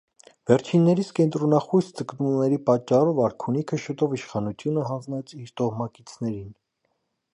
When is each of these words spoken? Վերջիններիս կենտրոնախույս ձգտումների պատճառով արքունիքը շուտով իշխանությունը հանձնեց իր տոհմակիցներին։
Վերջիններիս 0.51 1.11
կենտրոնախույս 1.19 1.89
ձգտումների 1.99 2.59
պատճառով 2.69 3.21
արքունիքը 3.27 3.79
շուտով 3.83 4.17
իշխանությունը 4.21 4.87
հանձնեց 4.89 5.37
իր 5.45 5.55
տոհմակիցներին։ 5.63 6.49